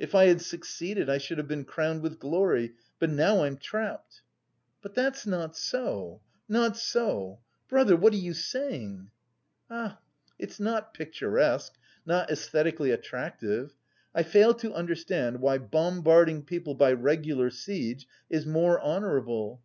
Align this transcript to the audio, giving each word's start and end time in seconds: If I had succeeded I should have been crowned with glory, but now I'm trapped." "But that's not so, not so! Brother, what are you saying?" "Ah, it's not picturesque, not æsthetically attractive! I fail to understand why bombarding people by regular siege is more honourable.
If 0.00 0.12
I 0.12 0.24
had 0.24 0.42
succeeded 0.42 1.08
I 1.08 1.18
should 1.18 1.38
have 1.38 1.46
been 1.46 1.64
crowned 1.64 2.02
with 2.02 2.18
glory, 2.18 2.74
but 2.98 3.10
now 3.10 3.44
I'm 3.44 3.56
trapped." 3.56 4.22
"But 4.82 4.94
that's 4.96 5.24
not 5.24 5.56
so, 5.56 6.20
not 6.48 6.76
so! 6.76 7.38
Brother, 7.68 7.94
what 7.94 8.12
are 8.12 8.16
you 8.16 8.34
saying?" 8.34 9.12
"Ah, 9.70 10.00
it's 10.36 10.58
not 10.58 10.94
picturesque, 10.94 11.78
not 12.04 12.28
æsthetically 12.28 12.92
attractive! 12.92 13.76
I 14.16 14.24
fail 14.24 14.52
to 14.54 14.74
understand 14.74 15.40
why 15.40 15.58
bombarding 15.58 16.42
people 16.42 16.74
by 16.74 16.90
regular 16.90 17.48
siege 17.50 18.08
is 18.28 18.46
more 18.46 18.80
honourable. 18.80 19.56